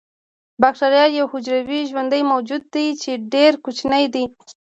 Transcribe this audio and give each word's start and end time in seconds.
باکتریا 0.61 1.05
یو 1.07 1.25
حجروي 1.33 1.79
ژوندی 1.89 2.23
موجود 2.31 2.63
دی 2.73 2.87
چې 3.01 3.11
ډیر 3.33 3.51
کوچنی 3.63 4.05
دی 4.13 4.25